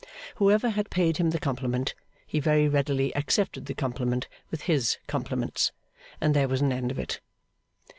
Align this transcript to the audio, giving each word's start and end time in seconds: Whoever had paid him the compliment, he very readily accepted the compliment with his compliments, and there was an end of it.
Whoever 0.37 0.69
had 0.71 0.89
paid 0.89 1.17
him 1.17 1.29
the 1.29 1.37
compliment, 1.37 1.93
he 2.25 2.39
very 2.39 2.67
readily 2.67 3.15
accepted 3.15 3.67
the 3.67 3.75
compliment 3.75 4.27
with 4.49 4.61
his 4.63 4.97
compliments, 5.05 5.71
and 6.19 6.33
there 6.35 6.47
was 6.47 6.59
an 6.59 6.73
end 6.73 6.89
of 6.89 6.97
it. 6.97 7.19